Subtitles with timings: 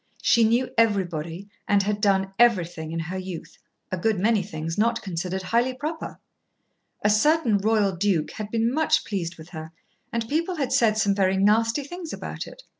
[0.23, 3.59] She knew everybody and had done everything in her youth,
[3.91, 6.19] a good many things not considered highly proper.
[7.03, 9.71] A certain royal duke had been much pleased with her
[10.11, 12.63] and people had said some very nasty things about it.